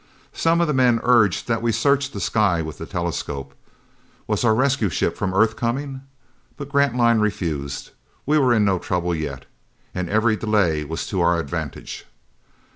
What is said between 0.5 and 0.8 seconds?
of the